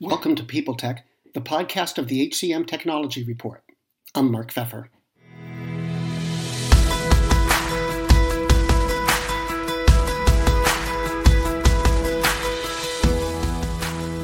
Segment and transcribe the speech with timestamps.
[0.00, 3.62] Welcome to People Tech, the podcast of the HCM Technology Report.
[4.16, 4.88] I'm Mark Feffer.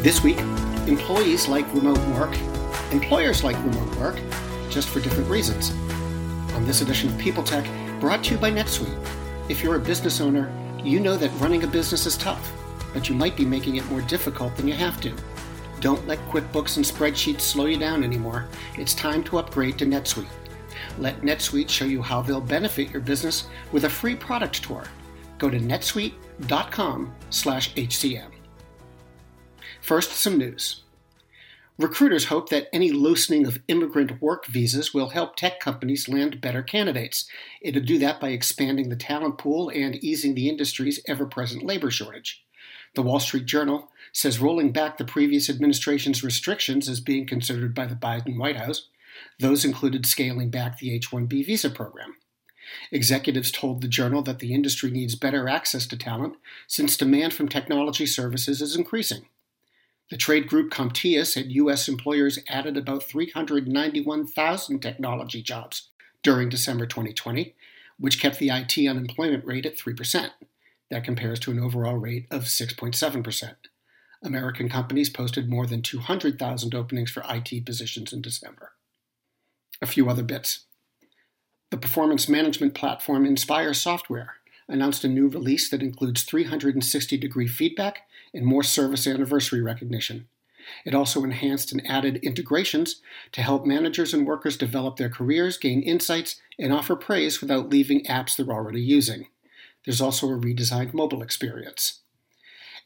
[0.02, 0.38] This week,
[0.88, 2.36] employees like remote work,
[2.90, 4.20] employers like remote work,
[4.70, 5.70] just for different reasons.
[6.54, 7.64] On this edition of People Tech,
[8.00, 9.06] brought to you by NetSuite.
[9.48, 10.52] If you're a business owner,
[10.82, 12.52] you know that running a business is tough,
[12.92, 15.14] but you might be making it more difficult than you have to.
[15.80, 18.46] Don't let QuickBooks and spreadsheets slow you down anymore.
[18.76, 20.28] It's time to upgrade to NetSuite.
[20.98, 24.84] Let NetSuite show you how they'll benefit your business with a free product tour.
[25.38, 28.30] Go to netsuite.com/hcm.
[29.80, 30.82] First, some news.
[31.78, 36.62] Recruiters hope that any loosening of immigrant work visas will help tech companies land better
[36.62, 37.24] candidates.
[37.62, 41.90] It'll do that by expanding the talent pool and easing the industry's ever present labor
[41.90, 42.44] shortage.
[42.94, 47.86] The Wall Street Journal says rolling back the previous administration's restrictions is being considered by
[47.86, 48.88] the Biden White House.
[49.38, 52.16] Those included scaling back the H 1B visa program.
[52.90, 56.34] Executives told the journal that the industry needs better access to talent
[56.66, 59.26] since demand from technology services is increasing.
[60.10, 61.88] The trade group CompTIA said U.S.
[61.88, 65.88] employers added about 391,000 technology jobs
[66.22, 67.54] during December 2020,
[67.98, 70.30] which kept the IT unemployment rate at 3%.
[70.90, 73.54] That compares to an overall rate of 6.7%.
[74.22, 78.72] American companies posted more than 200,000 openings for IT positions in December.
[79.80, 80.66] A few other bits.
[81.70, 84.34] The performance management platform Inspire Software
[84.68, 88.02] announced a new release that includes 360 degree feedback
[88.34, 90.28] and more service anniversary recognition.
[90.84, 93.00] It also enhanced and added integrations
[93.32, 98.04] to help managers and workers develop their careers, gain insights, and offer praise without leaving
[98.04, 99.28] apps they're already using.
[99.84, 102.00] There's also a redesigned mobile experience.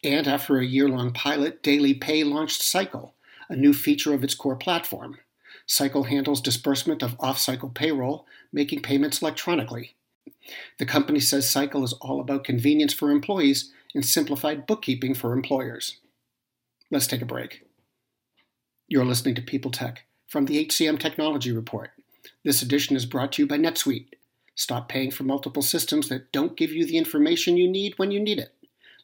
[0.02, 3.14] And after a year long pilot, DailyPay launched Cycle,
[3.48, 5.18] a new feature of its core platform.
[5.66, 9.94] Cycle handles disbursement of off cycle payroll, making payments electronically.
[10.78, 15.98] The company says Cycle is all about convenience for employees and simplified bookkeeping for employers.
[16.90, 17.66] Let's take a break.
[18.88, 21.92] You're listening to People Tech from the HCM Technology Report.
[22.44, 24.08] This edition is brought to you by NetSuite.
[24.54, 28.20] Stop paying for multiple systems that don't give you the information you need when you
[28.20, 28.54] need it.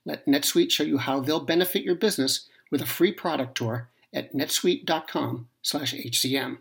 [0.05, 4.35] Let NetSuite show you how they'll benefit your business with a free product tour at
[4.35, 6.59] netsuite.com/hcm.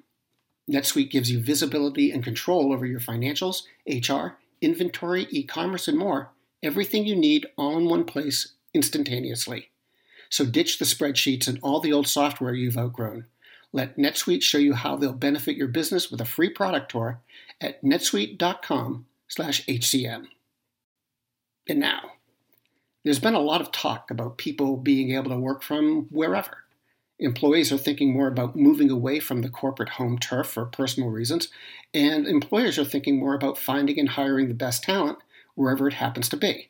[0.69, 6.29] NetSuite gives you visibility and control over your financials, HR, inventory, e-commerce, and more
[6.61, 9.69] everything you need all in one place instantaneously.
[10.29, 13.25] So ditch the spreadsheets and all the old software you've outgrown.
[13.71, 17.21] Let NetSuite show you how they'll benefit your business with a free product tour
[17.61, 20.27] at netsuite.com/hcm.
[21.67, 22.01] And now,
[23.03, 26.63] there's been a lot of talk about people being able to work from wherever.
[27.19, 31.49] Employees are thinking more about moving away from the corporate home turf for personal reasons,
[31.93, 35.19] and employers are thinking more about finding and hiring the best talent
[35.53, 36.69] wherever it happens to be.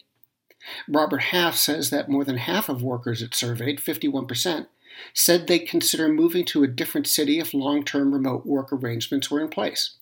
[0.88, 4.68] Robert Half says that more than half of workers it surveyed, 51%,
[5.14, 9.42] said they'd consider moving to a different city if long term remote work arrangements were
[9.42, 9.96] in place.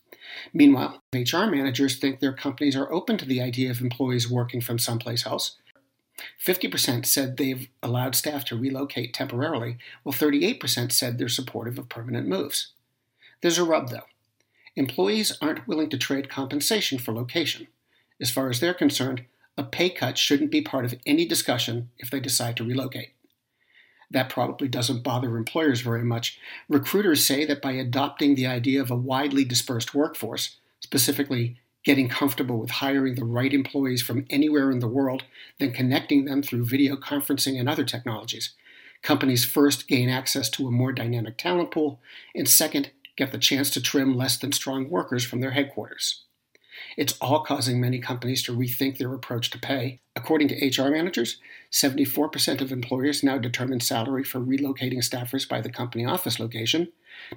[0.54, 4.80] Meanwhile, HR managers think their companies are open to the idea of employees working from
[4.80, 5.58] someplace else.
[6.44, 12.28] 50% said they've allowed staff to relocate temporarily, while 38% said they're supportive of permanent
[12.28, 12.74] moves.
[13.42, 14.08] There's a rub, though.
[14.76, 17.68] Employees aren't willing to trade compensation for location.
[18.20, 19.26] As far as they're concerned,
[19.58, 23.14] a pay cut shouldn't be part of any discussion if they decide to relocate.
[24.10, 26.40] That probably doesn't bother employers very much.
[26.70, 32.60] Recruiters say that by adopting the idea of a widely dispersed workforce, specifically getting comfortable
[32.60, 35.24] with hiring the right employees from anywhere in the world,
[35.60, 38.54] then connecting them through video conferencing and other technologies,
[39.02, 42.02] companies first gain access to a more dynamic talent pool,
[42.36, 46.24] and second, get the chance to trim less than strong workers from their headquarters.
[46.98, 50.02] It's all causing many companies to rethink their approach to pay.
[50.28, 51.38] According to HR managers,
[51.72, 56.90] 74% of employers now determine salary for relocating staffers by the company office location.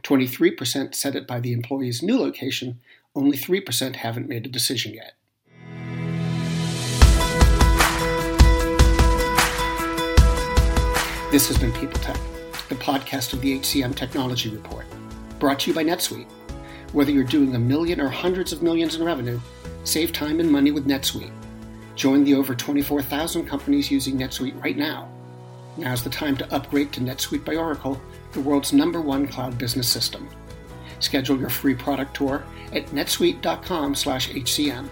[0.03, 2.81] 23% set it by the employee's new location.
[3.15, 5.13] Only 3% haven't made a decision yet.
[11.31, 12.19] This has been People Tech,
[12.69, 14.87] the podcast of the HCM Technology Report,
[15.39, 16.29] brought to you by NetSuite.
[16.93, 19.39] Whether you're doing a million or hundreds of millions in revenue,
[19.85, 21.40] save time and money with NetSuite.
[21.95, 25.09] Join the over 24,000 companies using NetSuite right now.
[25.77, 28.01] Now's the time to upgrade to NetSuite by Oracle,
[28.33, 30.29] the world's number one cloud business system.
[31.01, 34.89] Schedule your free product tour at netsuite.com/hcm.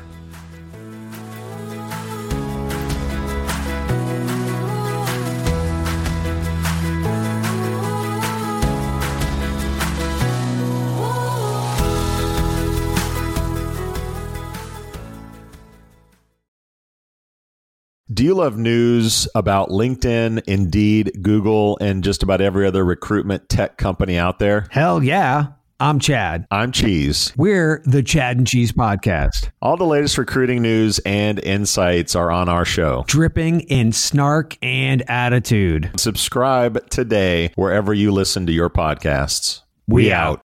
[18.14, 23.78] Do you love news about LinkedIn, Indeed, Google, and just about every other recruitment tech
[23.78, 24.68] company out there?
[24.70, 25.48] Hell yeah.
[25.80, 26.46] I'm Chad.
[26.52, 27.34] I'm Cheese.
[27.36, 29.50] We're the Chad and Cheese Podcast.
[29.60, 33.06] All the latest recruiting news and insights are on our show.
[33.08, 35.90] Dripping in snark and attitude.
[35.98, 39.62] Subscribe today wherever you listen to your podcasts.
[39.88, 40.42] We, out.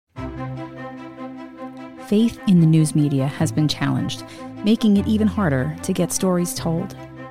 [2.07, 4.23] Faith in the news media has been challenged,
[4.65, 6.97] making it even harder to get stories told.